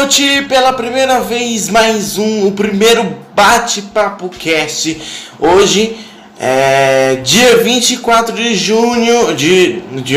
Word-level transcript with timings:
noite, 0.00 0.46
pela 0.48 0.72
primeira 0.72 1.20
vez, 1.20 1.68
mais 1.68 2.16
um, 2.16 2.46
o 2.46 2.52
primeiro 2.52 3.18
bate-papo 3.34 4.30
cast. 4.30 4.98
Hoje 5.38 5.94
é 6.38 7.16
dia 7.16 7.58
24 7.58 8.34
de 8.34 8.54
junho, 8.54 9.34
de, 9.34 9.82
de, 10.02 10.16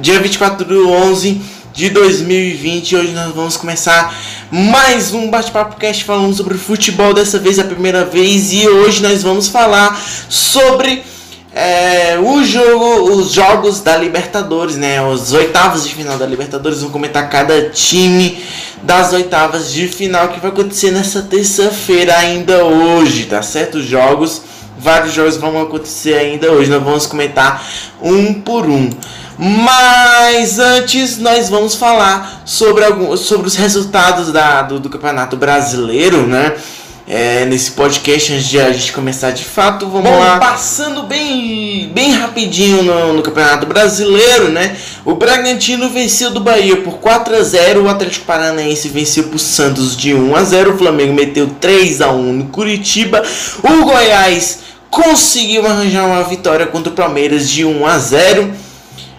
dia 0.00 0.18
24 0.18 0.64
do 0.64 0.88
11 0.88 1.42
de 1.74 1.90
2020. 1.90 2.96
Hoje 2.96 3.12
nós 3.12 3.34
vamos 3.34 3.58
começar 3.58 4.18
mais 4.50 5.12
um 5.12 5.28
bate-papo 5.28 5.76
cast 5.76 6.04
falando 6.04 6.34
sobre 6.34 6.56
futebol, 6.56 7.12
dessa 7.12 7.38
vez 7.38 7.58
é 7.58 7.60
a 7.60 7.66
primeira 7.66 8.06
vez. 8.06 8.50
E 8.50 8.66
hoje 8.66 9.02
nós 9.02 9.22
vamos 9.22 9.46
falar 9.46 10.00
sobre 10.26 11.02
é, 11.54 12.18
o 12.18 12.42
jogo, 12.42 13.12
os 13.12 13.30
jogos 13.30 13.80
da 13.80 13.94
Libertadores, 13.94 14.76
né? 14.76 15.02
Os 15.02 15.34
oitavos 15.34 15.86
de 15.86 15.94
final 15.94 16.16
da 16.16 16.24
Libertadores. 16.24 16.78
Vamos 16.78 16.94
comentar 16.94 17.28
cada 17.28 17.68
time 17.68 18.42
das 18.82 19.12
oitavas 19.12 19.72
de 19.72 19.86
final 19.86 20.28
que 20.28 20.40
vai 20.40 20.50
acontecer 20.50 20.90
nessa 20.90 21.22
terça-feira, 21.22 22.16
ainda 22.16 22.64
hoje, 22.64 23.26
tá 23.26 23.42
certo? 23.42 23.78
Os 23.78 23.84
jogos, 23.84 24.42
vários 24.78 25.12
jogos 25.12 25.36
vão 25.36 25.60
acontecer 25.62 26.14
ainda 26.14 26.50
hoje. 26.50 26.70
Nós 26.70 26.82
vamos 26.82 27.06
comentar 27.06 27.64
um 28.00 28.34
por 28.34 28.66
um. 28.66 28.90
Mas 29.38 30.58
antes 30.58 31.18
nós 31.18 31.48
vamos 31.48 31.74
falar 31.74 32.42
sobre, 32.44 32.84
alguns, 32.84 33.20
sobre 33.20 33.46
os 33.46 33.56
resultados 33.56 34.32
da, 34.32 34.62
do, 34.62 34.78
do 34.78 34.90
Campeonato 34.90 35.36
Brasileiro, 35.36 36.26
né? 36.26 36.54
É, 37.06 37.44
nesse 37.44 37.72
podcast 37.72 38.32
antes 38.32 38.48
de 38.48 38.60
a 38.60 38.72
gente 38.72 38.92
começar 38.92 39.30
de 39.30 39.44
fato. 39.44 39.86
Vamos 39.86 40.10
Bom, 40.10 40.18
lá. 40.18 40.38
Passando 40.38 41.02
bem, 41.02 41.90
bem 41.92 42.12
rapidinho 42.12 42.82
no, 42.82 43.12
no, 43.14 43.22
Campeonato 43.22 43.66
Brasileiro, 43.66 44.50
né? 44.50 44.76
O 45.04 45.14
Bragantino 45.14 45.88
venceu 45.90 46.30
do 46.30 46.40
Bahia 46.40 46.76
por 46.76 46.98
4 46.98 47.36
a 47.36 47.42
0 47.42 47.84
o 47.84 47.88
Atlético 47.88 48.24
Paranaense 48.24 48.88
venceu 48.88 49.24
por 49.24 49.38
Santos 49.38 49.96
de 49.96 50.14
1 50.14 50.36
a 50.36 50.44
0 50.44 50.74
o 50.74 50.78
Flamengo 50.78 51.12
meteu 51.12 51.48
3 51.60 52.00
a 52.00 52.10
1 52.12 52.32
no 52.32 52.44
Curitiba, 52.46 53.22
o 53.62 53.84
Goiás 53.84 54.60
conseguiu 54.90 55.66
arranjar 55.66 56.06
uma 56.06 56.22
vitória 56.22 56.66
contra 56.66 56.92
o 56.92 56.96
Palmeiras 56.96 57.48
de 57.48 57.64
1 57.64 57.86
a 57.86 57.98
0 57.98 58.52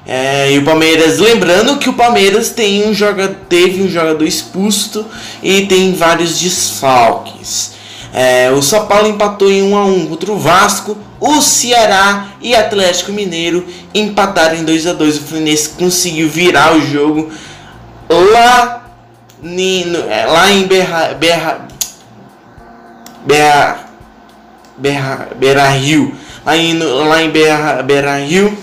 é, 0.05 0.51
e 0.51 0.59
o 0.59 0.65
Palmeiras, 0.65 1.17
lembrando 1.17 1.77
que 1.77 1.89
o 1.89 1.93
Palmeiras 1.93 2.49
tem 2.49 2.87
um 2.87 2.93
jogador, 2.93 3.35
teve 3.47 3.81
um 3.81 3.87
jogador 3.87 4.25
expulso 4.25 5.05
e 5.41 5.65
tem 5.65 5.93
vários 5.93 6.39
desfalques. 6.39 7.72
É, 8.13 8.51
o 8.51 8.61
São 8.61 8.85
Paulo 8.85 9.07
empatou 9.07 9.51
em 9.51 9.63
1 9.63 9.75
a 9.75 9.85
1 9.85 10.07
contra 10.07 10.31
o 10.31 10.37
Vasco. 10.37 10.95
O 11.19 11.41
Ceará 11.41 12.27
e 12.39 12.53
Atlético 12.53 13.11
Mineiro 13.11 13.65
empataram 13.93 14.55
em 14.55 14.63
2 14.63 14.85
a 14.85 14.93
2 14.93 15.17
O 15.17 15.21
Fluminense 15.23 15.69
conseguiu 15.69 16.29
virar 16.29 16.75
o 16.75 16.81
jogo 16.81 17.31
lá, 18.07 18.85
no, 19.41 19.97
é, 20.09 20.25
lá 20.27 20.51
em 20.51 20.67
Berra, 20.67 21.15
Berra, 21.15 21.67
Berra, 23.25 23.79
Berra, 24.77 25.27
Berra 25.35 25.69
Rio. 25.69 26.15
Lá 26.45 26.55
em, 26.55 26.77
lá 26.77 27.23
em 27.23 27.31
Berra, 27.31 27.81
Berra 27.81 28.17
Rio. 28.19 28.55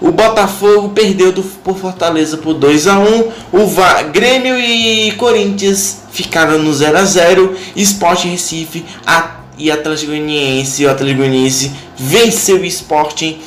O 0.00 0.10
Botafogo 0.10 0.90
perdeu 0.90 1.32
do, 1.32 1.42
por 1.42 1.76
Fortaleza 1.76 2.36
por 2.36 2.54
2 2.54 2.86
a 2.86 2.98
1 2.98 3.32
O 3.52 3.66
Va 3.66 4.02
Grêmio 4.02 4.58
e 4.58 5.12
Corinthians 5.12 6.02
ficaram 6.12 6.58
no 6.58 6.72
0 6.72 6.98
a 6.98 7.04
0 7.04 7.56
Sport 7.76 8.24
Recife 8.24 8.84
a, 9.06 9.36
e 9.58 9.70
Atlético 9.70 10.08
Goianiense. 10.08 10.84
O 10.84 10.90
Atlético 10.90 11.20
Goianiense 11.20 11.72
venceu 11.96 12.58
o 12.58 12.64
Sporting 12.64 13.40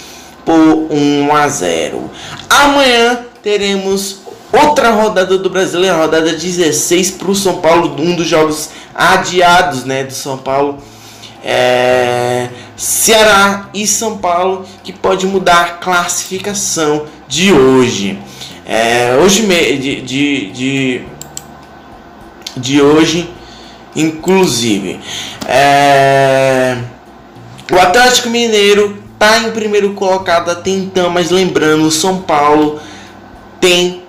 por 0.46 0.88
1 0.90 1.36
a 1.36 1.48
0 1.48 2.10
Amanhã 2.50 3.20
teremos 3.44 4.22
outra 4.52 4.92
rodada 4.92 5.38
do 5.38 5.50
Brasileiro, 5.50 5.98
rodada 5.98 6.34
16 6.34 7.12
para 7.12 7.32
o 7.32 7.36
São 7.36 7.58
Paulo, 7.58 7.96
um 8.00 8.16
dos 8.16 8.28
jogos 8.28 8.70
adiados 8.94 9.84
né, 9.84 10.04
do 10.04 10.14
São 10.14 10.38
Paulo. 10.38 10.82
É 11.50 12.50
Ceará 12.78 13.70
e 13.74 13.88
São 13.88 14.20
Paulo, 14.20 14.64
que 14.84 14.94
pode 14.94 15.26
mudar 15.26 15.62
a 15.62 15.70
classificação 15.70 17.08
de 17.28 17.52
hoje. 17.52 18.20
É, 18.64 19.18
hoje 19.20 19.42
de, 19.42 20.02
de, 20.02 20.52
de, 20.52 21.02
de 22.56 22.82
hoje, 22.82 23.28
inclusive. 23.96 25.00
É, 25.48 26.78
o 27.72 27.80
Atlético 27.80 28.30
Mineiro 28.30 29.02
está 29.14 29.40
em 29.40 29.52
primeiro 29.52 29.94
colocado 29.94 30.52
até 30.52 30.70
então, 30.70 31.10
mas 31.10 31.32
lembrando, 31.32 31.88
o 31.88 31.92
São 31.92 32.22
Paulo 32.22 32.80
tem 33.60 34.04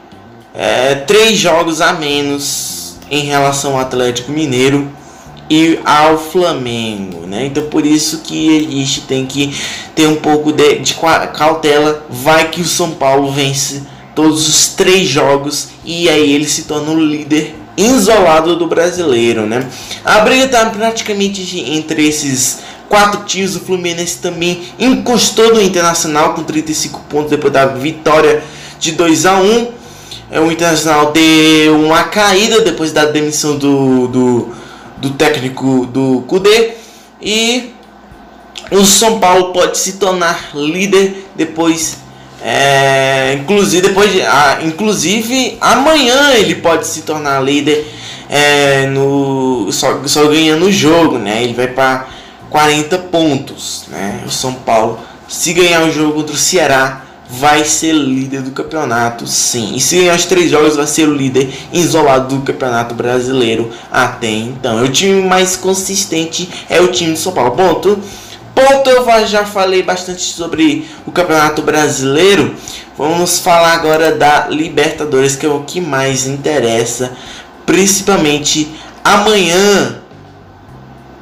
é, 0.54 0.94
três 0.94 1.38
jogos 1.38 1.81
a 1.81 1.94
menos 1.94 2.98
em 3.10 3.25
relação 3.25 3.72
ao 3.72 3.81
Atlético 3.81 4.31
Mineiro 4.31 4.97
e 5.50 5.78
ao 5.84 6.19
Flamengo, 6.19 7.26
né? 7.26 7.47
Então 7.47 7.64
por 7.64 7.86
isso 7.86 8.19
que 8.19 8.66
a 8.66 8.70
gente 8.70 9.03
tem 9.03 9.25
que 9.26 9.54
ter 9.94 10.06
um 10.06 10.16
pouco 10.16 10.53
de, 10.53 10.78
de 10.78 10.94
cautela. 10.94 12.06
Vai 12.09 12.50
que 12.50 12.60
o 12.60 12.66
São 12.66 12.91
Paulo 12.92 13.31
vence 13.32 13.82
todos 14.14 14.48
os 14.48 14.69
três 14.69 15.09
jogos 15.09 15.69
e 15.84 16.09
aí 16.09 16.32
ele 16.32 16.47
se 16.47 16.64
torna 16.64 16.91
o 16.91 17.00
líder 17.00 17.54
isolado 17.76 18.56
do 18.56 18.66
brasileiro, 18.66 19.47
né? 19.47 19.66
A 20.04 20.20
briga 20.20 20.44
está 20.44 20.66
praticamente 20.66 21.60
entre 21.60 22.09
esses 22.09 22.59
quatro 22.88 23.25
times. 23.25 23.54
O 23.54 23.60
Fluminense 23.60 24.19
também 24.19 24.62
encostou 24.78 25.54
no 25.54 25.62
Internacional 25.62 26.34
com 26.34 26.42
35 26.42 27.00
pontos 27.09 27.30
depois 27.30 27.53
da 27.53 27.66
vitória 27.66 28.42
de 28.80 28.92
2 28.92 29.26
a 29.26 29.41
1 29.41 29.69
é, 30.30 30.41
O 30.41 30.50
Internacional 30.50 31.12
deu 31.12 31.80
uma 31.80 32.04
caída 32.04 32.60
depois 32.60 32.92
da 32.92 33.04
demissão 33.04 33.56
do, 33.56 34.09
do 34.09 34.48
do 35.00 35.10
técnico 35.10 35.86
do 35.86 36.25
Cudê. 36.26 36.72
E 37.20 37.75
o 38.70 38.84
São 38.84 39.19
Paulo 39.19 39.53
pode 39.53 39.78
se 39.78 39.94
tornar 39.94 40.50
líder 40.54 41.26
depois 41.34 41.98
é, 42.41 43.36
inclusive 43.41 43.88
depois 43.88 44.12
de, 44.12 44.22
ah, 44.22 44.60
inclusive 44.62 45.59
amanhã 45.60 46.34
ele 46.34 46.54
pode 46.56 46.86
se 46.86 47.03
tornar 47.03 47.41
líder 47.41 47.84
é, 48.28 48.86
no 48.86 49.72
só, 49.72 50.00
só 50.06 50.26
ganhando 50.28 50.66
o 50.66 50.72
jogo 50.72 51.18
né? 51.18 51.42
Ele 51.42 51.54
vai 51.54 51.66
para 51.66 52.06
40 52.48 52.98
pontos 52.98 53.86
né? 53.89 54.22
O 54.24 54.30
São 54.30 54.54
Paulo 54.54 55.00
se 55.27 55.53
ganhar 55.53 55.83
o 55.83 55.92
jogo 55.92 56.12
contra 56.12 56.34
o 56.34 56.39
Ceará 56.39 57.03
vai 57.30 57.65
ser 57.65 57.92
líder 57.92 58.42
do 58.42 58.51
campeonato, 58.53 59.27
sim. 59.27 59.75
E 59.75 59.80
se 59.80 59.97
ganhar 59.97 60.16
os 60.16 60.25
três 60.25 60.51
jogos, 60.51 60.77
vai 60.77 60.86
ser 60.86 61.09
o 61.09 61.15
líder 61.15 61.51
isolado 61.72 62.36
do 62.36 62.42
campeonato 62.42 62.95
brasileiro 62.95 63.71
até 63.92 64.30
então. 64.30 64.83
O 64.83 64.89
time 64.89 65.22
mais 65.22 65.54
consistente 65.54 66.48
é 66.69 66.80
o 66.80 66.89
time 66.89 67.13
de 67.13 67.19
São 67.19 67.33
Paulo. 67.33 67.53
Ponto. 67.53 67.98
Ponto, 68.54 68.91
eu 68.91 69.27
já 69.27 69.45
falei 69.45 69.84
bastante 69.84 70.22
sobre 70.22 70.89
o 71.07 71.13
campeonato 71.13 71.63
brasileiro. 71.63 72.57
Vamos 72.97 73.39
falar 73.39 73.74
agora 73.74 74.10
da 74.10 74.48
Libertadores, 74.48 75.36
que 75.36 75.47
é 75.47 75.48
o 75.48 75.63
que 75.63 75.81
mais 75.81 76.27
interessa, 76.27 77.13
principalmente 77.65 78.69
amanhã, 79.04 80.01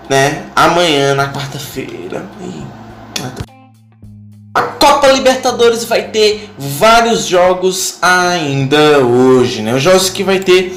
né? 0.09 0.45
Amanhã, 0.57 1.15
na 1.15 1.31
quarta-feira. 1.31 2.25
A 3.23 3.56
Copa 4.79 5.09
Libertadores 5.09 5.85
vai 5.85 6.09
ter 6.09 6.51
vários 6.59 7.27
jogos 7.27 7.99
ainda 8.01 9.01
hoje, 9.01 9.63
né? 9.63 9.75
Os 9.75 9.83
jogos 9.83 10.09
que 10.09 10.23
vai 10.23 10.41
ter 10.41 10.77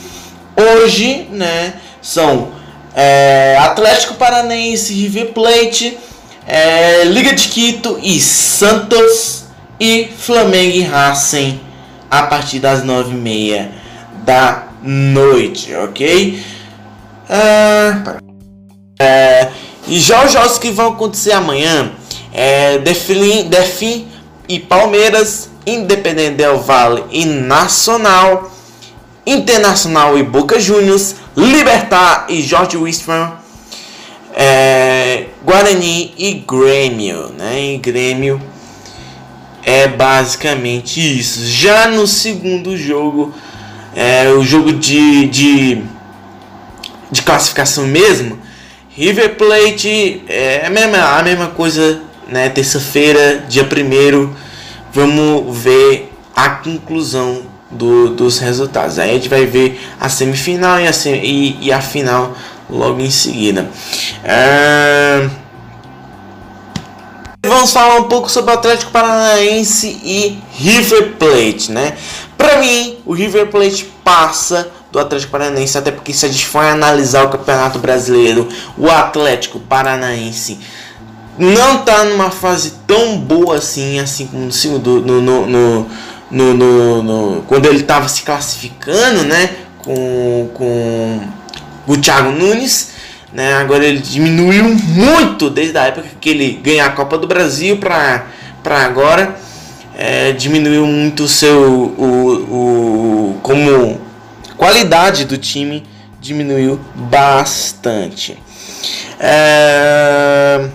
hoje, 0.55 1.27
né, 1.31 1.75
são 2.01 2.49
é, 2.95 3.57
Atlético 3.59 4.15
Paranaense, 4.15 4.93
River 4.93 5.33
Plate, 5.33 5.97
é, 6.47 7.03
Liga 7.05 7.33
de 7.33 7.47
Quito 7.47 7.99
e 8.01 8.19
Santos 8.19 9.45
e 9.79 10.09
Flamengo 10.17 10.75
e 10.75 10.81
Racing 10.81 11.59
a 12.09 12.23
partir 12.23 12.59
das 12.59 12.83
nove 12.83 13.11
e 13.11 13.17
meia 13.17 13.71
da 14.25 14.67
noite, 14.81 15.73
ok? 15.75 16.43
É, 17.29 18.19
é, 18.99 19.49
e 19.87 19.99
já 19.99 20.25
os 20.25 20.31
jogos 20.31 20.57
que 20.57 20.71
vão 20.71 20.93
acontecer 20.93 21.31
amanhã 21.31 21.91
é, 22.33 22.77
Defin, 22.77 24.07
e 24.47 24.59
Palmeiras, 24.59 25.49
Independente 25.65 26.35
Del 26.35 26.59
Vale 26.59 27.03
e 27.11 27.25
Nacional, 27.25 28.51
Internacional 29.25 30.17
e 30.17 30.23
Boca 30.23 30.59
Juniors, 30.59 31.15
Libertar 31.37 32.25
e 32.29 32.41
Jorge 32.41 32.75
Wistman, 32.75 33.33
é, 34.33 35.25
Guarani 35.43 36.13
e 36.17 36.33
Grêmio, 36.33 37.29
né? 37.37 37.73
E 37.73 37.77
Grêmio 37.77 38.41
é 39.63 39.87
basicamente 39.87 40.99
isso. 41.19 41.45
Já 41.45 41.87
no 41.87 42.07
segundo 42.07 42.75
jogo, 42.75 43.33
é, 43.95 44.29
o 44.31 44.43
jogo 44.43 44.73
de, 44.73 45.27
de, 45.27 45.83
de 47.11 47.21
classificação 47.21 47.85
mesmo, 47.85 48.39
River 48.89 49.35
Plate 49.35 50.23
é 50.27 50.65
a 50.65 50.69
mesma, 50.69 51.19
a 51.19 51.23
mesma 51.23 51.47
coisa 51.47 52.08
né? 52.31 52.49
Terça-feira, 52.49 53.43
dia 53.47 53.63
1 53.63 54.33
vamos 54.91 55.57
ver 55.57 56.11
a 56.35 56.49
conclusão 56.49 57.43
do, 57.69 58.09
dos 58.09 58.39
resultados. 58.39 58.97
Aí 58.99 59.11
a 59.11 59.13
gente 59.13 59.29
vai 59.29 59.45
ver 59.45 59.79
a 59.99 60.09
semifinal 60.09 60.79
e 60.79 60.87
a, 60.87 60.93
sem, 60.93 61.23
e, 61.23 61.67
e 61.67 61.71
a 61.71 61.81
final 61.81 62.35
logo 62.69 63.01
em 63.01 63.11
seguida. 63.11 63.69
É... 64.23 65.27
Vamos 67.45 67.71
falar 67.71 67.95
um 67.95 68.03
pouco 68.03 68.29
sobre 68.29 68.51
o 68.51 68.53
Atlético 68.53 68.91
Paranaense 68.91 70.01
e 70.03 70.39
River 70.57 71.13
Plate, 71.17 71.71
né? 71.71 71.95
Para 72.37 72.59
mim, 72.59 72.97
o 73.05 73.13
River 73.13 73.47
Plate 73.47 73.85
passa 74.03 74.69
do 74.91 74.99
Atlético 74.99 75.31
Paranaense, 75.31 75.77
até 75.77 75.91
porque 75.91 76.13
se 76.13 76.25
a 76.25 76.29
gente 76.29 76.45
for 76.45 76.63
analisar 76.63 77.25
o 77.25 77.29
Campeonato 77.29 77.79
Brasileiro, 77.79 78.47
o 78.77 78.89
Atlético 78.89 79.59
Paranaense 79.59 80.59
não 81.39 81.79
tá 81.83 82.03
numa 82.03 82.29
fase 82.29 82.73
tão 82.85 83.17
boa 83.17 83.55
assim, 83.55 83.97
assim 83.97 84.27
como 84.27 84.49
no, 84.83 85.21
no, 85.21 85.87
no, 86.29 87.03
no 87.03 87.41
quando 87.47 87.65
ele 87.65 87.79
estava 87.79 88.07
se 88.09 88.23
classificando, 88.23 89.23
né, 89.23 89.49
com, 89.77 90.49
com 90.53 91.21
o 91.87 91.97
Thiago 91.97 92.31
Nunes, 92.31 92.91
né, 93.31 93.53
agora 93.53 93.85
ele 93.85 93.99
diminuiu 93.99 94.65
muito 94.65 95.49
desde 95.49 95.77
a 95.77 95.85
época 95.85 96.07
que 96.19 96.29
ele 96.29 96.59
ganhou 96.61 96.85
a 96.85 96.89
Copa 96.89 97.17
do 97.17 97.25
Brasil 97.25 97.77
para 97.77 98.25
agora, 98.65 99.35
é, 99.97 100.33
diminuiu 100.33 100.85
muito 100.85 101.23
o 101.23 101.27
seu 101.27 101.93
o, 101.97 103.33
o 103.33 103.39
como 103.41 103.99
qualidade 104.57 105.23
do 105.23 105.37
time 105.37 105.85
diminuiu 106.19 106.79
bastante. 106.95 108.37
É, 109.19 110.69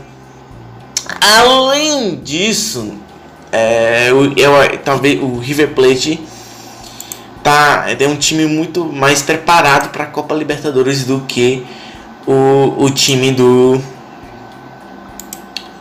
além 1.25 2.17
disso, 2.17 2.99
é, 3.50 4.11
eu, 4.11 4.32
eu, 4.37 4.79
talvez 4.85 5.21
o 5.23 5.38
River 5.38 5.75
Plate 5.75 6.21
tá 7.43 7.85
é 7.88 8.09
um 8.09 8.17
time 8.17 8.47
muito 8.47 8.85
mais 8.85 9.23
preparado 9.23 9.91
para 9.91 10.05
a 10.05 10.06
Copa 10.06 10.35
Libertadores 10.35 11.05
do 11.05 11.21
que 11.21 11.65
o, 12.26 12.85
o 12.85 12.91
time 12.91 13.32
do 13.32 13.81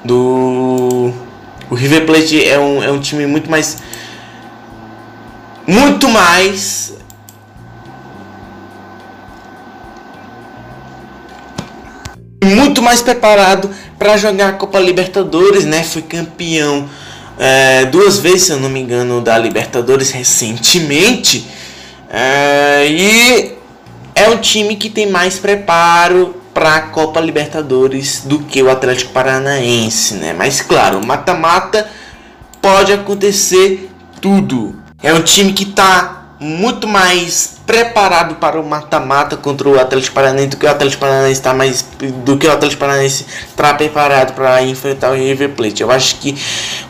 do 0.03 1.13
o 1.69 1.75
River 1.75 2.05
Plate 2.05 2.43
é 2.47 2.59
um, 2.59 2.83
é 2.83 2.91
um 2.91 2.99
time 2.99 3.25
muito 3.25 3.49
mais 3.49 3.77
muito 5.65 6.09
mais 6.09 6.93
muito 12.43 12.81
mais 12.81 13.01
preparado 13.01 13.69
para 14.03 14.17
jogar 14.17 14.49
a 14.49 14.51
Copa 14.51 14.77
Libertadores, 14.79 15.63
né? 15.63 15.81
Foi 15.81 16.01
campeão 16.01 16.89
é, 17.39 17.85
duas 17.85 18.19
vezes, 18.19 18.43
se 18.43 18.51
eu 18.51 18.59
não 18.59 18.67
me 18.67 18.81
engano, 18.81 19.21
da 19.21 19.37
Libertadores 19.37 20.11
recentemente. 20.11 21.47
É, 22.09 22.85
e 22.89 23.57
é 24.13 24.27
um 24.27 24.35
time 24.39 24.75
que 24.75 24.89
tem 24.89 25.09
mais 25.09 25.39
preparo 25.39 26.35
para 26.53 26.75
a 26.75 26.81
Copa 26.81 27.21
Libertadores 27.21 28.23
do 28.25 28.39
que 28.39 28.61
o 28.61 28.69
Atlético 28.69 29.13
Paranaense, 29.13 30.15
né? 30.15 30.35
Mas 30.37 30.59
claro, 30.59 30.99
mata-mata 31.05 31.89
pode 32.61 32.91
acontecer 32.91 33.89
tudo. 34.19 34.75
É 35.01 35.13
um 35.13 35.21
time 35.21 35.53
que 35.53 35.63
está 35.63 36.22
muito 36.43 36.87
mais 36.89 37.55
preparado 37.65 38.35
para 38.35 38.59
o 38.59 38.65
mata-mata 38.65 39.37
contra 39.37 39.69
o 39.69 39.79
Atlético 39.79 40.13
Paranaense 40.13 40.49
do 40.49 40.57
que 40.57 40.65
o 40.65 40.69
Atlético 40.69 40.99
Paranaense 40.99 41.39
está 41.39 41.53
mais 41.53 41.85
do 42.25 42.37
que 42.37 42.45
o 42.45 42.51
Atlético 42.51 42.81
Paranaense 42.81 43.25
está 43.49 43.73
preparado 43.73 44.33
para 44.33 44.61
enfrentar 44.61 45.11
o 45.11 45.15
River 45.15 45.51
Plate. 45.51 45.81
Eu 45.81 45.89
acho 45.89 46.15
que 46.15 46.35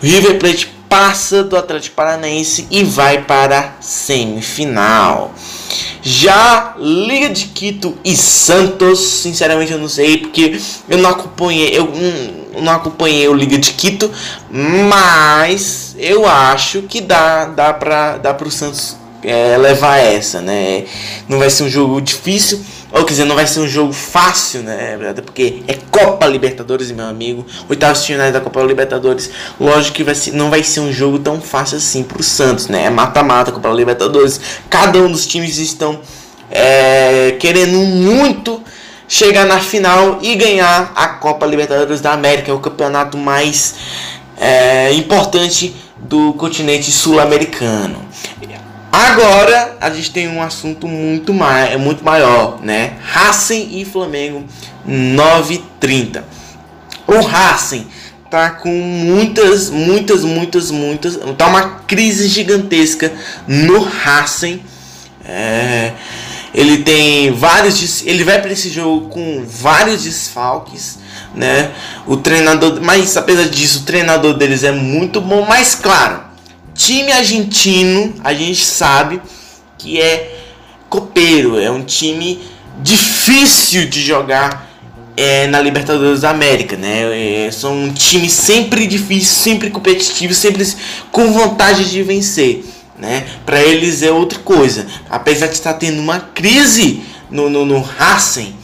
o 0.01 0.05
River 0.05 0.39
Plate 0.39 0.73
passa 0.89 1.43
do 1.43 1.55
Atlético 1.55 1.95
Paranaense 1.95 2.67
e 2.71 2.83
vai 2.83 3.21
para 3.21 3.59
a 3.59 3.81
semifinal. 3.81 5.31
Já 6.01 6.73
Liga 6.79 7.29
de 7.29 7.45
Quito 7.45 7.95
e 8.03 8.15
Santos, 8.17 8.99
sinceramente 8.99 9.71
eu 9.71 9.77
não 9.77 9.87
sei 9.87 10.17
porque 10.17 10.59
eu 10.89 10.97
não 10.97 11.11
acompanhei, 11.11 11.77
eu 11.77 11.91
não 12.59 12.73
acompanhei 12.73 13.27
o 13.27 13.33
Liga 13.33 13.57
de 13.59 13.71
Quito, 13.73 14.11
mas 14.49 15.95
eu 15.99 16.25
acho 16.25 16.81
que 16.83 16.99
dá 17.01 17.45
dá 17.45 17.71
para 17.71 18.17
dá 18.17 18.33
para 18.33 18.47
o 18.47 18.51
Santos 18.51 19.02
é, 19.23 19.57
levar 19.57 19.97
essa, 19.97 20.41
né? 20.41 20.85
Não 21.27 21.39
vai 21.39 21.49
ser 21.49 21.63
um 21.63 21.69
jogo 21.69 22.01
difícil, 22.01 22.63
ou 22.91 23.03
quer 23.03 23.11
dizer, 23.11 23.25
não 23.25 23.35
vai 23.35 23.47
ser 23.47 23.59
um 23.59 23.67
jogo 23.67 23.91
fácil, 23.91 24.61
né? 24.61 24.97
Porque 25.25 25.63
é 25.67 25.75
Copa 25.89 26.27
Libertadores, 26.27 26.91
meu 26.91 27.05
amigo. 27.05 27.45
Oitavos 27.67 28.05
finais 28.05 28.31
da 28.31 28.39
Copa 28.39 28.61
Libertadores. 28.61 29.29
Lógico 29.59 29.95
que 29.95 30.03
vai 30.03 30.15
ser, 30.15 30.31
não 30.33 30.49
vai 30.49 30.63
ser 30.63 30.79
um 30.79 30.91
jogo 30.91 31.19
tão 31.19 31.41
fácil 31.41 31.77
assim 31.77 32.03
pro 32.03 32.21
Santos, 32.21 32.67
né? 32.67 32.85
É 32.85 32.89
mata-mata 32.89 33.51
Copa 33.51 33.69
Libertadores. 33.69 34.39
Cada 34.69 34.99
um 34.99 35.11
dos 35.11 35.25
times 35.25 35.57
estão 35.57 36.01
é, 36.51 37.35
querendo 37.39 37.77
muito 37.79 38.61
chegar 39.07 39.45
na 39.45 39.59
final 39.59 40.19
e 40.21 40.35
ganhar 40.35 40.91
a 40.95 41.07
Copa 41.07 41.45
Libertadores 41.45 42.01
da 42.01 42.13
América, 42.13 42.51
é 42.51 42.53
o 42.53 42.59
campeonato 42.59 43.17
mais 43.17 43.75
é, 44.37 44.91
importante 44.93 45.75
do 45.97 46.33
continente 46.33 46.91
sul-americano. 46.91 48.03
Agora 48.93 49.75
a 49.81 49.89
gente 49.89 50.11
tem 50.11 50.27
um 50.27 50.39
assunto 50.39 50.87
muito, 50.87 51.33
mai 51.33 51.75
muito 51.77 52.03
maior, 52.03 52.59
né? 52.61 52.93
Racing 53.01 53.79
e 53.79 53.85
Flamengo 53.85 54.45
9:30. 54.87 56.23
O 57.07 57.19
Racing 57.19 57.87
tá 58.29 58.51
com 58.51 58.69
muitas, 58.69 59.71
muitas, 59.71 60.23
muitas, 60.23 60.69
muitas, 60.69 61.17
tá 61.35 61.47
uma 61.47 61.69
crise 61.87 62.27
gigantesca 62.27 63.11
no 63.47 63.81
Racing. 63.81 64.61
É, 65.25 65.93
ele 66.53 66.83
tem 66.83 67.31
vários, 67.31 68.05
ele 68.05 68.23
vai 68.23 68.39
para 68.43 68.51
esse 68.51 68.69
jogo 68.69 69.09
com 69.09 69.43
vários 69.43 70.03
desfalques, 70.03 70.99
né? 71.33 71.71
O 72.05 72.17
treinador, 72.17 72.79
mas 72.79 73.17
apesar 73.17 73.45
disso, 73.45 73.79
o 73.79 73.83
treinador 73.85 74.35
deles 74.35 74.63
é 74.63 74.71
muito 74.71 75.19
bom, 75.19 75.47
mas 75.49 75.73
claro, 75.73 76.32
time 76.73 77.11
argentino, 77.11 78.13
a 78.23 78.33
gente 78.33 78.63
sabe 78.63 79.21
que 79.77 80.01
é 80.01 80.39
copeiro, 80.89 81.59
é 81.59 81.71
um 81.71 81.83
time 81.83 82.39
difícil 82.81 83.87
de 83.87 84.01
jogar 84.01 84.69
é, 85.15 85.47
na 85.47 85.61
Libertadores 85.61 86.21
da 86.21 86.31
América, 86.31 86.75
né? 86.75 87.45
É, 87.45 87.51
são 87.51 87.85
um 87.85 87.93
time 87.93 88.29
sempre 88.29 88.87
difícil, 88.87 89.35
sempre 89.35 89.69
competitivo, 89.69 90.33
sempre 90.33 90.67
com 91.11 91.31
vontade 91.31 91.89
de 91.89 92.01
vencer, 92.01 92.65
né? 92.97 93.25
Para 93.45 93.61
eles 93.61 94.01
é 94.01 94.11
outra 94.11 94.39
coisa. 94.39 94.87
Apesar 95.09 95.47
de 95.47 95.53
estar 95.53 95.73
tendo 95.73 95.99
uma 95.99 96.19
crise 96.19 97.01
no, 97.29 97.49
no, 97.49 97.65
no 97.65 97.79
Racing, 97.79 98.55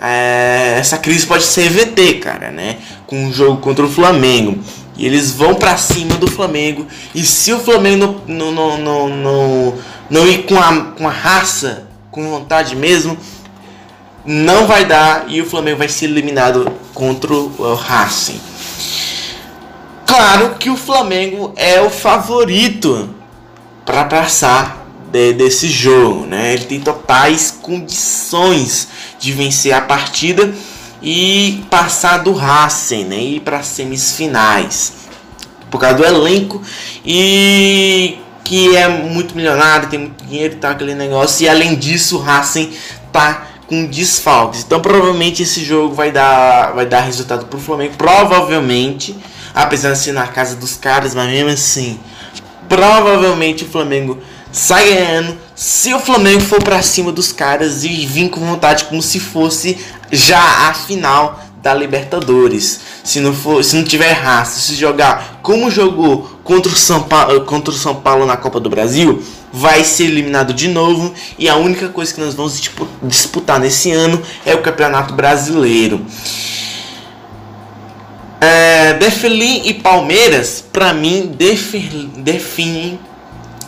é, 0.00 0.76
essa 0.78 0.96
crise 0.96 1.26
pode 1.26 1.44
ser 1.44 1.66
EVT, 1.66 2.14
cara, 2.14 2.50
né? 2.50 2.76
Com 3.06 3.24
um 3.24 3.32
jogo 3.32 3.60
contra 3.60 3.84
o 3.84 3.90
Flamengo. 3.90 4.58
E 4.98 5.06
eles 5.06 5.30
vão 5.30 5.54
para 5.54 5.76
cima 5.76 6.16
do 6.16 6.26
Flamengo. 6.26 6.86
E 7.14 7.22
se 7.22 7.52
o 7.52 7.60
Flamengo 7.60 8.20
não, 8.26 8.50
não, 8.50 8.76
não, 8.78 9.08
não, 9.08 9.74
não 10.10 10.26
ir 10.26 10.44
com 10.44 10.58
a, 10.58 10.92
com 10.96 11.06
a 11.06 11.12
raça, 11.12 11.86
com 12.10 12.28
vontade 12.28 12.74
mesmo, 12.74 13.16
não 14.26 14.66
vai 14.66 14.84
dar 14.84 15.26
e 15.28 15.40
o 15.40 15.46
Flamengo 15.46 15.78
vai 15.78 15.88
ser 15.88 16.06
eliminado 16.06 16.70
contra 16.92 17.32
o 17.32 17.74
Racing. 17.74 18.40
Claro 20.04 20.56
que 20.58 20.68
o 20.68 20.76
Flamengo 20.76 21.52
é 21.56 21.80
o 21.80 21.88
favorito 21.88 23.14
para 23.86 24.04
passar 24.04 24.86
de, 25.12 25.32
desse 25.32 25.68
jogo, 25.68 26.26
né? 26.26 26.54
Ele 26.54 26.64
tem 26.64 26.80
totais 26.80 27.50
condições 27.62 28.88
de 29.18 29.32
vencer 29.32 29.72
a 29.72 29.80
partida 29.80 30.52
e 31.02 31.64
passar 31.70 32.18
do 32.18 32.32
Racing, 32.32 33.04
né? 33.04 33.16
Ir 33.16 33.40
para 33.40 33.62
semifinais. 33.62 34.92
Por 35.70 35.78
causa 35.78 35.96
do 35.96 36.04
elenco 36.04 36.62
e 37.04 38.18
que 38.42 38.74
é 38.74 38.88
muito 38.88 39.36
milionário, 39.36 39.90
tem 39.90 39.98
muito 39.98 40.24
dinheiro 40.24 40.54
e 40.54 40.56
tal, 40.56 40.70
aquele 40.70 40.94
negócio. 40.94 41.44
E 41.44 41.48
além 41.48 41.76
disso, 41.76 42.16
o 42.16 42.20
Racing 42.20 42.72
tá 43.12 43.46
com 43.66 43.84
desfalques. 43.84 44.64
Então 44.64 44.80
provavelmente 44.80 45.42
esse 45.42 45.62
jogo 45.62 45.94
vai 45.94 46.10
dar, 46.10 46.72
vai 46.72 46.86
dar 46.86 47.02
resultado 47.02 47.46
pro 47.46 47.60
Flamengo. 47.60 47.94
Provavelmente, 47.98 49.14
apesar 49.54 49.92
de 49.92 49.98
ser 49.98 50.12
na 50.12 50.26
casa 50.26 50.56
dos 50.56 50.76
caras, 50.76 51.14
mas 51.14 51.28
mesmo 51.28 51.50
assim, 51.50 52.00
provavelmente 52.68 53.64
o 53.64 53.68
Flamengo 53.68 54.18
sai 54.50 54.94
ganhando. 54.94 55.36
Se 55.58 55.92
o 55.92 55.98
Flamengo 55.98 56.40
for 56.40 56.62
para 56.62 56.80
cima 56.82 57.10
dos 57.10 57.32
caras 57.32 57.82
e 57.82 58.06
vir 58.06 58.28
com 58.28 58.38
vontade 58.38 58.84
como 58.84 59.02
se 59.02 59.18
fosse 59.18 59.76
já 60.08 60.68
a 60.68 60.72
final 60.72 61.42
da 61.60 61.74
Libertadores. 61.74 62.78
Se 63.02 63.18
não 63.18 63.34
for, 63.34 63.64
se 63.64 63.74
não 63.74 63.82
tiver 63.82 64.12
raça, 64.12 64.60
se 64.60 64.76
jogar 64.76 65.40
como 65.42 65.68
jogou 65.68 66.38
contra 66.44 66.70
o 66.70 66.76
São 66.76 67.02
Paulo, 67.02 67.40
contra 67.40 67.74
o 67.74 67.76
São 67.76 67.96
Paulo 67.96 68.24
na 68.24 68.36
Copa 68.36 68.60
do 68.60 68.70
Brasil, 68.70 69.20
vai 69.52 69.82
ser 69.82 70.04
eliminado 70.04 70.54
de 70.54 70.68
novo 70.68 71.12
e 71.36 71.48
a 71.48 71.56
única 71.56 71.88
coisa 71.88 72.14
que 72.14 72.20
nós 72.20 72.34
vamos 72.34 72.62
disputar 73.02 73.58
nesse 73.58 73.90
ano 73.90 74.22
é 74.46 74.54
o 74.54 74.62
Campeonato 74.62 75.12
Brasileiro. 75.12 76.06
É, 78.40 78.96
e 79.64 79.74
Palmeiras, 79.74 80.64
para 80.72 80.94
mim, 80.94 81.34
definem 82.16 83.00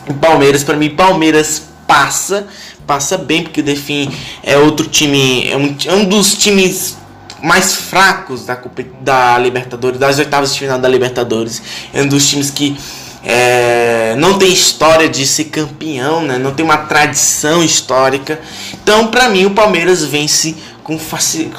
O 0.09 0.15
Palmeiras, 0.15 0.63
para 0.63 0.77
mim, 0.77 0.91
Palmeiras 0.91 1.70
passa, 1.91 2.47
passa 2.87 3.19
bem, 3.19 3.43
porque 3.43 3.59
o 3.61 3.65
Defim 3.65 4.09
é 4.45 4.57
outro 4.57 4.87
time, 4.87 5.51
é 5.51 5.57
um, 5.57 5.77
é 5.87 5.93
um 5.93 6.05
dos 6.05 6.37
times 6.37 6.97
mais 7.43 7.75
fracos 7.75 8.47
da, 8.47 8.57
da 9.01 9.37
Libertadores, 9.39 9.99
das 9.99 10.21
oitavas 10.21 10.53
de 10.53 10.61
final 10.61 10.79
da 10.79 10.89
Libertadores. 10.89 11.61
É 11.93 12.01
um 12.01 12.07
dos 12.07 12.29
times 12.29 12.49
que 12.49 12.79
é, 13.25 14.15
não 14.19 14.39
tem 14.39 14.53
história 14.53 15.09
de 15.09 15.27
ser 15.27 15.47
campeão, 15.47 16.23
né? 16.23 16.39
não 16.39 16.53
tem 16.55 16.65
uma 16.65 16.77
tradição 16.77 17.61
histórica. 17.65 18.41
Então, 18.73 19.09
para 19.09 19.29
mim, 19.29 19.47
o 19.47 19.51
Palmeiras 19.51 20.05
vence 20.05 20.55
com, 20.85 20.97
faci 20.97 21.51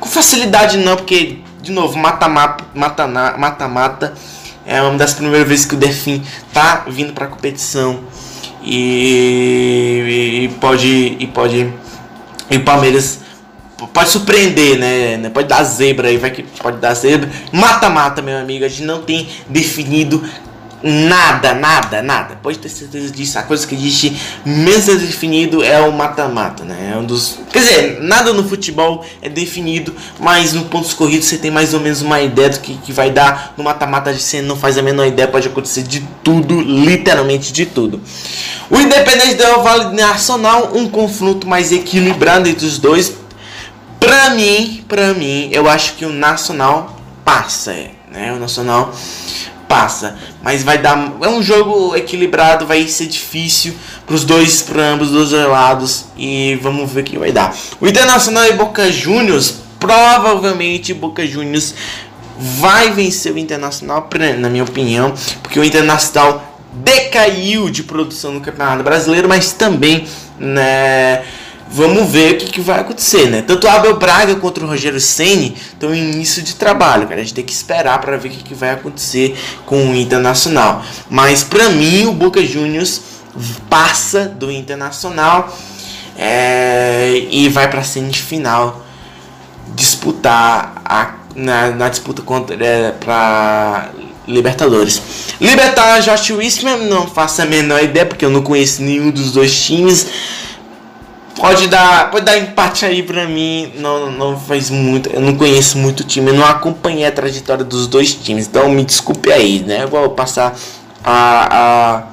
com 0.00 0.08
facilidade, 0.08 0.78
não, 0.78 0.96
porque, 0.96 1.40
de 1.60 1.72
novo, 1.72 1.98
mata-mata 1.98 2.64
mata-mata 2.74 4.14
é 4.64 4.80
uma 4.80 4.96
das 4.96 5.12
primeiras 5.12 5.46
vezes 5.46 5.66
que 5.66 5.74
o 5.74 5.78
Defim 5.78 6.22
tá 6.54 6.84
vindo 6.88 7.12
para 7.12 7.26
a 7.26 7.28
competição 7.28 8.00
e, 8.64 10.44
e, 10.44 10.48
pode 10.60 11.16
e 11.18 11.26
pode 11.26 11.72
e 12.50 12.56
o 12.56 12.64
Palmeiras 12.64 13.20
pode 13.92 14.08
surpreender, 14.08 14.78
né? 14.78 15.30
Pode 15.30 15.48
dar 15.48 15.62
zebra 15.64 16.08
aí, 16.08 16.16
vai 16.16 16.30
que 16.30 16.42
pode 16.42 16.78
dar 16.78 16.94
zebra. 16.94 17.30
Mata-mata, 17.52 18.22
meu 18.22 18.38
amigo. 18.38 18.64
A 18.64 18.68
gente 18.68 18.84
não 18.84 19.02
tem 19.02 19.28
definido 19.48 20.22
Nada, 20.86 21.54
nada, 21.54 22.02
nada. 22.02 22.36
Pode 22.42 22.58
ter 22.58 22.68
certeza 22.68 23.10
disso. 23.10 23.38
A 23.38 23.42
coisa 23.42 23.66
que 23.66 23.74
existe 23.74 24.14
menos 24.44 24.84
definido 24.84 25.64
é 25.64 25.80
o 25.80 25.90
mata-mata, 25.90 26.62
né? 26.62 26.92
É 26.92 26.98
um 26.98 27.06
dos. 27.06 27.38
Quer 27.50 27.60
dizer, 27.60 27.98
nada 28.02 28.34
no 28.34 28.46
futebol 28.46 29.02
é 29.22 29.30
definido, 29.30 29.94
mas 30.20 30.52
no 30.52 30.66
pontos 30.66 30.92
corridos 30.92 31.26
você 31.26 31.38
tem 31.38 31.50
mais 31.50 31.72
ou 31.72 31.80
menos 31.80 32.02
uma 32.02 32.20
ideia 32.20 32.50
do 32.50 32.60
que, 32.60 32.74
que 32.74 32.92
vai 32.92 33.10
dar. 33.10 33.54
No 33.56 33.64
mata-mata 33.64 34.12
você 34.12 34.42
não 34.42 34.56
faz 34.56 34.76
a 34.76 34.82
menor 34.82 35.06
ideia, 35.06 35.26
pode 35.26 35.48
acontecer 35.48 35.84
de 35.84 36.06
tudo, 36.22 36.60
literalmente 36.60 37.50
de 37.50 37.64
tudo. 37.64 37.98
O 38.68 38.78
Independente 38.78 39.36
Del 39.36 39.62
Vale 39.62 39.96
Nacional, 39.96 40.72
um 40.74 40.86
confronto 40.86 41.48
mais 41.48 41.72
equilibrado 41.72 42.46
entre 42.46 42.66
os 42.66 42.76
dois. 42.76 43.10
Pra 43.98 44.30
mim, 44.34 44.84
pra 44.86 45.14
mim, 45.14 45.48
eu 45.50 45.66
acho 45.66 45.94
que 45.94 46.04
o 46.04 46.12
Nacional 46.12 46.94
passa, 47.24 47.72
é, 47.72 47.92
né? 48.12 48.34
O 48.34 48.38
Nacional 48.38 48.94
passa, 49.68 50.16
mas 50.42 50.62
vai 50.62 50.78
dar 50.78 51.14
é 51.20 51.28
um 51.28 51.42
jogo 51.42 51.94
equilibrado, 51.96 52.66
vai 52.66 52.86
ser 52.86 53.06
difícil 53.06 53.74
para 54.06 54.14
os 54.14 54.24
dois, 54.24 54.62
para 54.62 54.82
ambos 54.82 55.10
os 55.10 55.30
dois 55.30 55.48
lados 55.48 56.06
e 56.16 56.58
vamos 56.62 56.90
ver 56.90 57.00
o 57.00 57.04
que 57.04 57.18
vai 57.18 57.32
dar. 57.32 57.54
O 57.80 57.86
Internacional 57.86 58.46
e 58.46 58.52
Boca 58.52 58.90
Juniors, 58.90 59.54
provavelmente 59.78 60.94
Boca 60.94 61.26
Juniors 61.26 61.74
vai 62.38 62.90
vencer 62.90 63.32
o 63.32 63.38
Internacional, 63.38 64.08
na 64.38 64.48
minha 64.48 64.64
opinião, 64.64 65.14
porque 65.42 65.58
o 65.58 65.64
Internacional 65.64 66.54
decaiu 66.72 67.70
de 67.70 67.84
produção 67.84 68.32
no 68.32 68.40
Campeonato 68.40 68.82
Brasileiro, 68.82 69.28
mas 69.28 69.52
também 69.52 70.06
né, 70.38 71.22
vamos 71.70 72.10
ver 72.10 72.34
o 72.34 72.38
que, 72.38 72.46
que, 72.46 72.60
vai 72.60 72.80
acontecer, 72.80 73.28
né? 73.28 73.42
Tanto 73.42 73.66
o 73.66 73.70
Abel 73.70 73.96
Braga 73.96 74.34
contra 74.36 74.64
o 74.64 74.68
Rogério 74.68 75.00
Ceni 75.00 75.56
estão 75.56 75.94
em 75.94 76.12
início 76.12 76.42
de 76.42 76.54
trabalho, 76.54 77.06
cara. 77.08 77.20
A 77.20 77.24
gente 77.24 77.34
tem 77.34 77.44
que 77.44 77.52
esperar 77.52 78.00
para 78.00 78.16
ver 78.16 78.28
o 78.28 78.30
que, 78.32 78.44
que, 78.44 78.54
vai 78.54 78.70
acontecer 78.70 79.36
com 79.66 79.90
o 79.90 79.94
Internacional. 79.94 80.84
Mas 81.08 81.42
para 81.42 81.68
mim 81.70 82.06
o 82.06 82.12
Boca 82.12 82.44
Juniors 82.44 83.00
passa 83.68 84.26
do 84.26 84.50
Internacional 84.50 85.56
é, 86.16 87.26
e 87.30 87.48
vai 87.48 87.68
para 87.68 87.80
a 87.80 87.84
semifinal 87.84 88.84
disputar 89.74 90.80
a, 90.84 91.14
na, 91.34 91.70
na 91.70 91.88
disputa 91.88 92.22
contra 92.22 92.56
é, 92.64 92.92
para 92.92 93.90
Libertadores. 94.26 95.02
Libertar 95.40 96.00
Josh 96.00 96.30
Wisman, 96.30 96.86
não 96.86 97.06
faço 97.06 97.42
a 97.42 97.44
menor 97.44 97.82
ideia 97.82 98.06
porque 98.06 98.24
eu 98.24 98.30
não 98.30 98.42
conheço 98.42 98.82
nenhum 98.82 99.10
dos 99.10 99.32
dois 99.32 99.64
times. 99.64 100.06
Pode 101.36 101.66
dar, 101.66 102.10
pode 102.10 102.24
dar 102.24 102.38
empate 102.38 102.86
aí 102.86 103.02
pra 103.02 103.26
mim. 103.26 103.72
Não, 103.76 104.10
não 104.10 104.38
faz 104.38 104.70
muito. 104.70 105.10
Eu 105.10 105.20
não 105.20 105.36
conheço 105.36 105.76
muito 105.78 106.00
o 106.00 106.04
time. 106.04 106.30
Eu 106.30 106.34
não 106.34 106.46
acompanhei 106.46 107.06
a 107.06 107.12
trajetória 107.12 107.64
dos 107.64 107.86
dois 107.86 108.14
times. 108.14 108.46
Então 108.46 108.68
me 108.68 108.84
desculpe 108.84 109.32
aí, 109.32 109.60
né? 109.60 109.82
Eu 109.82 109.88
vou 109.88 110.10
passar 110.10 110.56
a, 111.02 112.06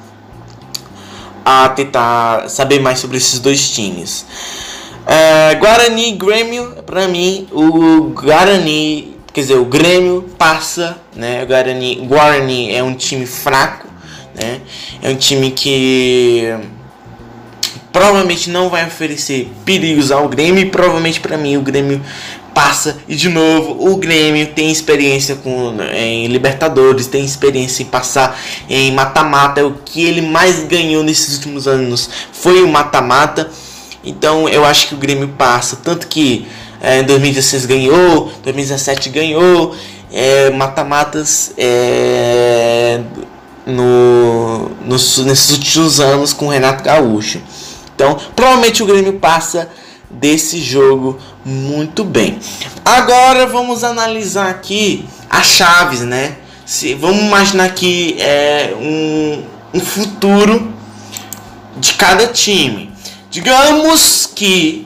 a, 1.44 1.64
a 1.64 1.68
tentar 1.70 2.48
saber 2.48 2.80
mais 2.80 2.98
sobre 2.98 3.16
esses 3.16 3.38
dois 3.38 3.70
times. 3.70 4.26
É, 5.06 5.54
Guarani 5.54 6.10
e 6.10 6.12
Grêmio, 6.12 6.82
pra 6.86 7.08
mim, 7.08 7.48
o 7.50 8.10
Guarani, 8.10 9.16
quer 9.32 9.40
dizer, 9.40 9.56
o 9.56 9.64
Grêmio 9.64 10.30
passa, 10.38 10.96
né? 11.14 11.42
O 11.42 11.46
Guarani, 11.46 11.96
Guarani 12.06 12.72
é 12.74 12.82
um 12.82 12.94
time 12.94 13.26
fraco, 13.26 13.88
né? 14.34 14.60
É 15.02 15.10
um 15.10 15.16
time 15.16 15.50
que 15.50 16.54
provavelmente 17.92 18.50
não 18.50 18.70
vai 18.70 18.86
oferecer 18.86 19.50
perigos 19.64 20.10
ao 20.10 20.28
Grêmio 20.28 20.62
e 20.62 20.70
provavelmente 20.70 21.20
para 21.20 21.36
mim 21.36 21.56
o 21.56 21.62
Grêmio 21.62 22.00
passa 22.54 22.98
e 23.08 23.14
de 23.14 23.28
novo 23.28 23.76
o 23.88 23.96
Grêmio 23.96 24.46
tem 24.48 24.70
experiência 24.70 25.36
com 25.36 25.76
em 25.94 26.26
Libertadores, 26.26 27.06
tem 27.06 27.24
experiência 27.24 27.82
em 27.82 27.86
passar 27.86 28.38
em 28.68 28.92
mata-mata, 28.92 29.60
é 29.60 29.64
o 29.64 29.72
que 29.84 30.04
ele 30.04 30.22
mais 30.22 30.64
ganhou 30.64 31.02
nesses 31.02 31.36
últimos 31.36 31.68
anos 31.68 32.08
foi 32.32 32.62
o 32.62 32.68
mata-mata. 32.68 33.50
Então 34.04 34.48
eu 34.48 34.64
acho 34.64 34.88
que 34.88 34.94
o 34.94 34.98
Grêmio 34.98 35.28
passa, 35.28 35.76
tanto 35.76 36.08
que 36.08 36.46
é, 36.80 36.98
em 36.98 37.04
2016 37.04 37.66
ganhou, 37.66 38.32
2017 38.42 39.08
ganhou, 39.10 39.76
é, 40.12 40.50
mata-matas 40.50 41.52
é, 41.56 43.00
no, 43.64 44.68
nos, 44.84 45.18
nesses 45.18 45.50
últimos 45.52 46.00
anos 46.00 46.32
com 46.32 46.46
o 46.46 46.48
Renato 46.48 46.82
Gaúcho. 46.82 47.40
Então, 48.02 48.18
provavelmente 48.34 48.82
o 48.82 48.86
Grêmio 48.86 49.12
passa 49.12 49.70
desse 50.10 50.60
jogo 50.60 51.20
muito 51.44 52.02
bem. 52.02 52.36
Agora 52.84 53.46
vamos 53.46 53.84
analisar 53.84 54.50
aqui 54.50 55.04
as 55.30 55.46
chaves, 55.46 56.00
né? 56.00 56.34
Se, 56.66 56.94
vamos 56.94 57.22
imaginar 57.22 57.72
que 57.72 58.16
é 58.18 58.74
um, 58.76 59.44
um 59.72 59.80
futuro 59.80 60.72
de 61.76 61.94
cada 61.94 62.26
time. 62.26 62.90
Digamos 63.30 64.26
que 64.26 64.84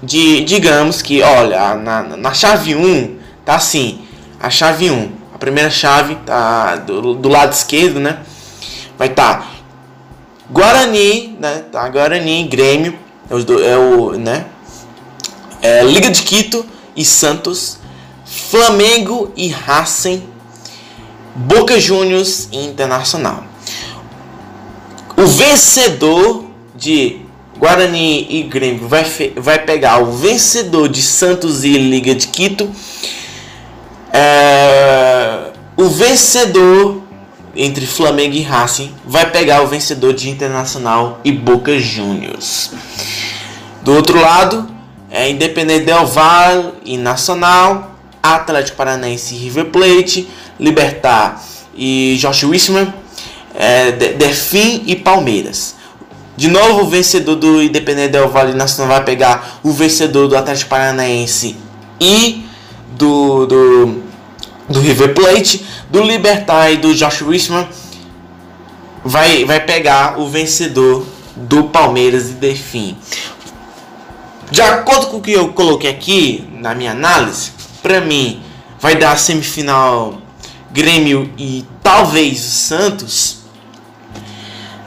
de, 0.00 0.44
digamos 0.44 1.02
que, 1.02 1.20
olha, 1.20 1.74
na, 1.74 2.02
na 2.04 2.32
chave 2.32 2.76
1 2.76 3.16
tá 3.44 3.56
assim, 3.56 4.02
a 4.38 4.48
chave 4.48 4.92
1, 4.92 5.10
a 5.34 5.38
primeira 5.38 5.70
chave 5.70 6.14
tá 6.24 6.76
do, 6.76 7.14
do 7.14 7.28
lado 7.28 7.52
esquerdo, 7.52 7.98
né? 7.98 8.18
Vai 8.96 9.08
estar 9.08 9.38
tá 9.38 9.57
Guarani, 10.50 11.36
né? 11.38 11.64
Tá, 11.70 11.88
Guarani, 11.88 12.44
Grêmio, 12.44 12.98
é, 13.30 13.38
do, 13.38 13.62
é 13.62 13.76
o, 13.76 14.12
né? 14.12 14.46
É, 15.60 15.82
Liga 15.82 16.10
de 16.10 16.22
Quito 16.22 16.64
e 16.96 17.04
Santos, 17.04 17.78
Flamengo 18.24 19.30
e 19.36 19.48
Racing, 19.48 20.22
Boca 21.34 21.78
Juniors 21.78 22.48
e 22.50 22.64
Internacional. 22.64 23.44
O 25.16 25.26
vencedor 25.26 26.44
de 26.74 27.20
Guarani 27.58 28.26
e 28.30 28.42
Grêmio 28.44 28.88
vai, 28.88 29.04
vai 29.36 29.58
pegar 29.58 29.98
o 29.98 30.12
vencedor 30.12 30.88
de 30.88 31.02
Santos 31.02 31.64
e 31.64 31.72
Liga 31.76 32.14
de 32.14 32.28
Quito. 32.28 32.70
É, 34.12 35.50
o 35.76 35.88
vencedor 35.88 36.97
entre 37.58 37.84
Flamengo 37.84 38.36
e 38.36 38.42
Racing 38.42 38.94
vai 39.04 39.28
pegar 39.28 39.62
o 39.62 39.66
vencedor 39.66 40.14
de 40.14 40.30
Internacional 40.30 41.20
e 41.24 41.32
Boca 41.32 41.76
Juniors. 41.76 42.70
Do 43.82 43.92
outro 43.92 44.20
lado, 44.20 44.70
é 45.10 45.28
Independente 45.28 45.84
Del 45.84 46.06
Valle 46.06 46.72
e 46.84 46.96
Nacional, 46.96 47.96
Atlético 48.22 48.76
Paranaense 48.76 49.34
e 49.34 49.38
River 49.38 49.66
Plate, 49.66 50.28
Libertar 50.60 51.42
e 51.74 52.16
Josh 52.20 52.44
Wisman, 52.44 52.94
é, 53.54 53.90
Defim 53.90 54.84
e 54.86 54.94
Palmeiras. 54.94 55.74
De 56.36 56.46
novo, 56.46 56.82
o 56.82 56.88
vencedor 56.88 57.34
do 57.34 57.60
Independente 57.60 58.12
Del 58.12 58.28
Valle 58.28 58.54
Nacional 58.54 58.94
vai 58.94 59.04
pegar 59.04 59.58
o 59.64 59.72
vencedor 59.72 60.28
do 60.28 60.36
Atlético 60.36 60.70
Paranaense 60.70 61.56
e 62.00 62.44
do, 62.96 63.46
do 63.46 64.08
do 64.68 64.80
River 64.80 65.14
Plate, 65.14 65.64
do 65.90 66.02
Libertar 66.02 66.70
e 66.70 66.76
do 66.76 66.94
Josh 66.94 67.22
Richmond 67.22 67.68
vai, 69.04 69.44
vai 69.44 69.60
pegar 69.60 70.18
o 70.18 70.28
vencedor 70.28 71.06
do 71.34 71.64
Palmeiras 71.64 72.30
e 72.30 72.32
Defim. 72.34 72.96
De 74.50 74.62
acordo 74.62 75.08
com 75.08 75.18
o 75.18 75.20
que 75.20 75.32
eu 75.32 75.48
coloquei 75.52 75.90
aqui 75.90 76.48
na 76.52 76.74
minha 76.74 76.92
análise, 76.92 77.52
para 77.82 78.00
mim 78.00 78.42
vai 78.80 78.96
dar 78.96 79.12
a 79.12 79.16
semifinal 79.16 80.20
Grêmio 80.70 81.30
e 81.38 81.64
talvez 81.82 82.38
o 82.38 82.50
Santos. 82.50 83.38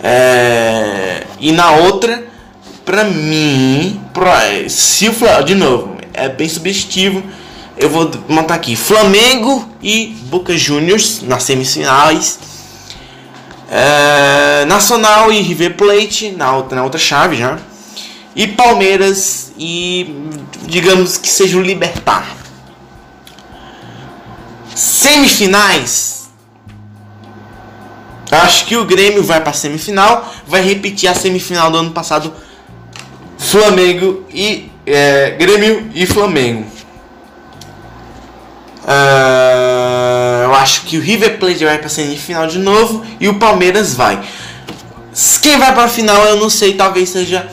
É, 0.04 1.24
e 1.40 1.52
na 1.52 1.72
outra, 1.72 2.24
para 2.86 3.04
mim, 3.04 4.02
pra, 4.14 4.68
se 4.68 5.10
o 5.10 5.14
de 5.44 5.56
novo, 5.56 5.98
é 6.14 6.28
bem 6.28 6.50
subjetivo 6.50 7.24
eu 7.78 7.90
vou 7.90 8.12
montar 8.28 8.56
aqui 8.56 8.76
Flamengo 8.76 9.68
e 9.82 10.08
Boca 10.26 10.58
Juniors 10.58 11.22
nas 11.22 11.44
semifinais. 11.44 12.40
É, 13.70 14.66
Nacional 14.66 15.32
e 15.32 15.42
River 15.42 15.76
Plate 15.76 16.32
na 16.32 16.56
outra, 16.56 16.76
na 16.76 16.84
outra 16.84 17.00
chave 17.00 17.38
já. 17.38 17.58
E 18.36 18.48
Palmeiras 18.48 19.52
e 19.58 20.30
digamos 20.64 21.18
que 21.18 21.28
seja 21.28 21.58
o 21.58 21.62
Libertar. 21.62 22.36
Semifinais. 24.76 26.30
Acho 28.32 28.66
que 28.66 28.78
o 28.78 28.86
Grêmio 28.86 29.22
vai 29.22 29.42
para 29.42 29.52
semifinal, 29.52 30.34
vai 30.48 30.62
repetir 30.62 31.10
a 31.10 31.14
semifinal 31.14 31.70
do 31.70 31.78
ano 31.78 31.92
passado. 31.92 32.34
Flamengo 33.38 34.26
e 34.34 34.72
é, 34.86 35.32
Grêmio 35.32 35.90
e 35.94 36.06
Flamengo. 36.06 36.66
Uh, 38.84 40.44
eu 40.46 40.56
acho 40.56 40.82
que 40.82 40.98
o 40.98 41.02
River 41.02 41.38
Plate 41.38 41.64
vai 41.64 41.78
para 41.78 41.90
semifinal 41.90 42.48
de 42.48 42.58
novo 42.58 43.06
e 43.20 43.28
o 43.28 43.36
Palmeiras 43.36 43.94
vai. 43.94 44.22
Quem 45.42 45.58
vai 45.58 45.74
para 45.74 45.84
a 45.84 45.88
final 45.88 46.24
eu 46.26 46.38
não 46.38 46.50
sei, 46.50 46.74
talvez 46.74 47.10
seja 47.10 47.48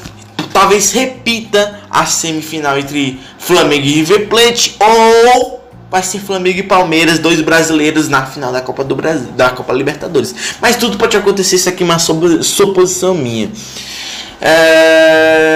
talvez 0.52 0.90
repita 0.90 1.80
a 1.88 2.04
semifinal 2.06 2.78
entre 2.78 3.20
Flamengo 3.38 3.86
e 3.86 3.92
River 3.92 4.28
Plate 4.28 4.76
ou 4.80 5.58
vai 5.90 6.02
ser 6.02 6.18
Flamengo 6.18 6.58
e 6.58 6.62
Palmeiras, 6.62 7.18
dois 7.18 7.40
brasileiros 7.40 8.08
na 8.08 8.26
final 8.26 8.52
da 8.52 8.60
Copa 8.60 8.84
do 8.84 8.94
Brasil, 8.94 9.28
da 9.32 9.50
Copa 9.50 9.72
Libertadores. 9.72 10.34
Mas 10.60 10.76
tudo 10.76 10.98
pode 10.98 11.16
acontecer, 11.16 11.56
isso 11.56 11.68
aqui 11.68 11.82
é 11.82 11.86
uma 11.86 11.98
suposição 11.98 13.14
minha. 13.14 13.50
É 14.40 15.48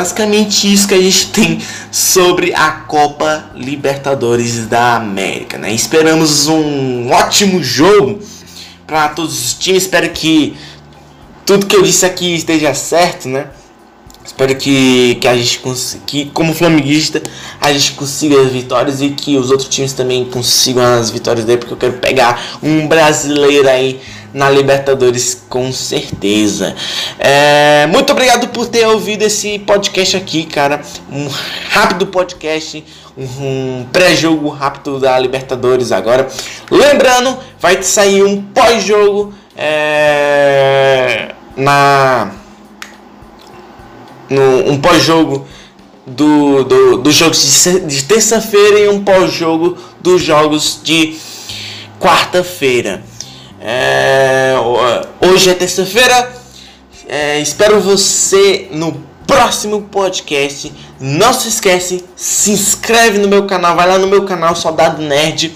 basicamente 0.00 0.72
isso 0.72 0.88
que 0.88 0.94
a 0.94 1.00
gente 1.00 1.28
tem 1.32 1.60
sobre 1.90 2.54
a 2.54 2.70
Copa 2.70 3.50
Libertadores 3.54 4.66
da 4.66 4.96
América. 4.96 5.58
Né? 5.58 5.72
Esperamos 5.72 6.46
um 6.46 7.10
ótimo 7.10 7.62
jogo 7.62 8.20
para 8.86 9.08
todos 9.10 9.38
os 9.38 9.54
times. 9.54 9.82
Espero 9.82 10.08
que 10.10 10.56
tudo 11.44 11.66
que 11.66 11.76
eu 11.76 11.82
disse 11.82 12.06
aqui 12.06 12.34
esteja 12.34 12.72
certo, 12.74 13.28
né? 13.28 13.46
Espero 14.24 14.54
que, 14.54 15.16
que 15.16 15.26
a 15.26 15.36
gente 15.36 15.60
que 16.06 16.26
como 16.26 16.54
flamenguista 16.54 17.20
a 17.60 17.72
gente 17.72 17.92
consiga 17.92 18.40
as 18.40 18.52
vitórias 18.52 19.00
e 19.00 19.10
que 19.10 19.36
os 19.36 19.50
outros 19.50 19.68
times 19.68 19.92
também 19.92 20.24
consigam 20.24 20.84
as 20.84 21.10
vitórias 21.10 21.44
daí, 21.44 21.56
porque 21.56 21.72
eu 21.72 21.78
quero 21.78 21.94
pegar 21.94 22.58
um 22.62 22.86
brasileiro 22.86 23.68
aí 23.68 24.00
na 24.32 24.48
Libertadores 24.48 25.42
com 25.48 25.72
certeza. 25.72 26.74
É, 27.18 27.86
muito 27.88 28.12
obrigado 28.12 28.48
por 28.48 28.66
ter 28.68 28.86
ouvido 28.86 29.22
esse 29.22 29.58
podcast 29.60 30.16
aqui, 30.16 30.44
cara. 30.44 30.80
Um 31.10 31.28
rápido 31.70 32.06
podcast, 32.06 32.84
um 33.16 33.86
pré-jogo 33.92 34.48
rápido 34.48 34.98
da 34.98 35.18
Libertadores 35.18 35.92
agora. 35.92 36.28
Lembrando, 36.70 37.38
vai 37.58 37.82
sair 37.82 38.22
um 38.22 38.42
pós-jogo 38.42 39.34
é, 39.56 41.34
na 41.56 42.32
no, 44.28 44.70
um 44.70 44.80
pós-jogo 44.80 45.46
do, 46.06 46.64
do, 46.64 46.96
dos 46.98 47.14
jogos 47.14 47.64
de, 47.64 47.80
de 47.80 48.02
terça-feira 48.04 48.78
e 48.78 48.88
um 48.88 49.04
pós-jogo 49.04 49.76
dos 50.00 50.22
jogos 50.22 50.80
de 50.82 51.18
quarta-feira. 51.98 53.09
É, 53.62 54.54
hoje 55.20 55.50
é 55.50 55.54
terça-feira. 55.54 56.34
É, 57.06 57.38
espero 57.40 57.78
você 57.78 58.68
no 58.70 58.92
próximo 59.26 59.82
podcast. 59.82 60.72
Não 60.98 61.32
se 61.34 61.48
esquece, 61.48 62.02
se 62.16 62.52
inscreve 62.52 63.18
no 63.18 63.28
meu 63.28 63.46
canal, 63.46 63.76
vai 63.76 63.86
lá 63.86 63.98
no 63.98 64.06
meu 64.06 64.24
canal 64.24 64.56
Soldado 64.56 65.02
Nerd. 65.02 65.54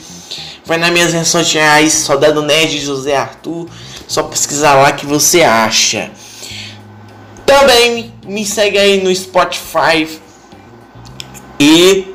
Vai 0.67 0.77
nas 0.77 0.91
minhas 0.91 1.13
redes 1.13 1.29
sociais, 1.29 1.93
Soldado 1.93 2.43
Nerd 2.43 2.79
José 2.79 3.17
Arthur. 3.17 3.69
Só 4.07 4.23
pesquisar 4.25 4.75
lá 4.75 4.93
que 4.93 5.07
você 5.07 5.43
acha. 5.43 6.11
Também 7.47 8.13
me 8.27 8.45
segue 8.45 8.79
aí 8.79 9.03
no 9.03 9.15
Spotify 9.15 10.09
e 11.59 12.14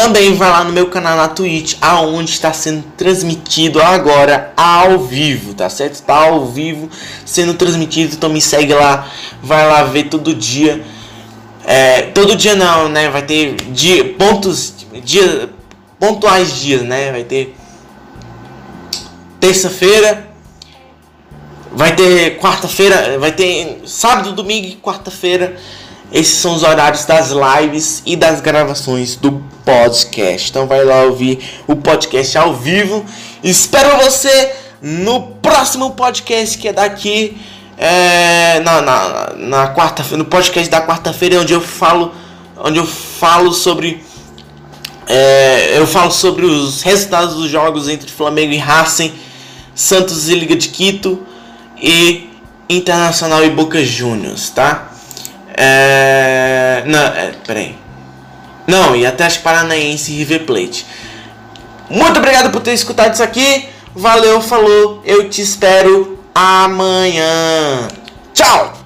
também 0.00 0.34
vai 0.34 0.48
lá 0.48 0.64
no 0.64 0.72
meu 0.72 0.86
canal 0.86 1.14
na 1.14 1.28
Twitch, 1.28 1.76
aonde 1.78 2.30
está 2.30 2.54
sendo 2.54 2.82
transmitido 2.96 3.82
agora 3.82 4.50
ao 4.56 5.00
vivo, 5.00 5.52
tá 5.52 5.68
certo? 5.68 5.92
Está 5.92 6.14
ao 6.14 6.46
vivo 6.46 6.88
sendo 7.26 7.52
transmitido, 7.52 8.14
então 8.14 8.30
me 8.30 8.40
segue 8.40 8.72
lá, 8.72 9.06
vai 9.42 9.68
lá 9.68 9.82
ver 9.82 10.04
todo 10.04 10.32
dia. 10.34 10.82
É, 11.66 12.00
todo 12.14 12.34
dia 12.34 12.56
não, 12.56 12.88
né? 12.88 13.10
Vai 13.10 13.20
ter 13.20 13.56
dia, 13.72 14.14
pontos, 14.14 14.72
dia, 15.04 15.50
pontuais 15.98 16.58
dias, 16.58 16.80
né? 16.80 17.12
Vai 17.12 17.24
ter 17.24 17.54
terça-feira, 19.38 20.30
Vai 21.72 21.94
ter 21.94 22.36
quarta-feira, 22.38 23.16
vai 23.16 23.30
ter 23.30 23.82
sábado, 23.86 24.32
domingo 24.32 24.66
e 24.66 24.74
quarta-feira. 24.74 25.56
Esses 26.12 26.38
são 26.38 26.54
os 26.54 26.62
horários 26.62 27.04
das 27.04 27.30
lives 27.30 28.02
e 28.04 28.16
das 28.16 28.40
gravações 28.40 29.16
do 29.16 29.42
podcast. 29.64 30.50
Então 30.50 30.66
vai 30.66 30.84
lá 30.84 31.02
ouvir 31.02 31.38
o 31.66 31.76
podcast 31.76 32.36
ao 32.36 32.54
vivo. 32.54 33.04
Espero 33.42 33.96
você 34.02 34.52
no 34.82 35.22
próximo 35.42 35.92
podcast 35.92 36.58
que 36.58 36.68
é 36.68 36.72
daqui 36.72 37.36
é, 37.76 38.60
na, 38.60 38.82
na, 38.82 39.32
na 39.36 39.66
quarta 39.68 40.04
no 40.16 40.24
podcast 40.24 40.70
da 40.70 40.86
quarta-feira 40.86 41.40
onde 41.40 41.52
eu 41.52 41.60
falo 41.60 42.12
onde 42.56 42.78
eu 42.78 42.86
falo 42.86 43.52
sobre 43.52 44.02
é, 45.06 45.78
eu 45.78 45.86
falo 45.86 46.10
sobre 46.10 46.44
os 46.44 46.82
resultados 46.82 47.34
dos 47.34 47.50
jogos 47.50 47.88
entre 47.88 48.10
Flamengo 48.10 48.52
e 48.52 48.58
Racing, 48.58 49.12
Santos 49.74 50.28
e 50.28 50.34
Liga 50.34 50.54
de 50.54 50.68
Quito 50.68 51.26
e 51.76 52.30
Internacional 52.68 53.44
e 53.44 53.50
Boca 53.50 53.82
Juniors, 53.84 54.50
tá? 54.50 54.89
É... 55.62 56.82
Não, 56.86 56.98
é, 56.98 57.32
peraí. 57.46 57.76
Não, 58.66 58.96
e 58.96 59.04
Atlético 59.04 59.44
Paranaense 59.44 60.10
e 60.10 60.16
River 60.16 60.46
Plate. 60.46 60.86
Muito 61.90 62.18
obrigado 62.18 62.50
por 62.50 62.62
ter 62.62 62.72
escutado 62.72 63.12
isso 63.12 63.22
aqui. 63.22 63.68
Valeu, 63.94 64.40
falou. 64.40 65.02
Eu 65.04 65.28
te 65.28 65.42
espero 65.42 66.18
amanhã. 66.34 67.88
Tchau! 68.32 68.79